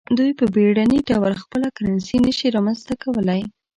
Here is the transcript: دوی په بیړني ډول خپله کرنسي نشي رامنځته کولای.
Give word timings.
دوی 0.17 0.31
په 0.39 0.45
بیړني 0.55 0.99
ډول 1.09 1.33
خپله 1.43 1.67
کرنسي 1.77 2.17
نشي 2.25 2.47
رامنځته 2.55 2.93
کولای. 3.03 3.41